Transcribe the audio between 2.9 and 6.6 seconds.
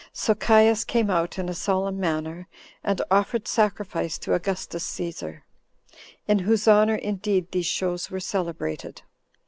offered sacrifice to Augustus Cæsar, in